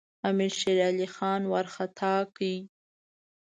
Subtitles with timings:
[0.29, 2.41] امیر شېرعلي خان وارخطا کړ.